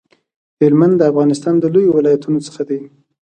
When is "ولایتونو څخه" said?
1.97-2.61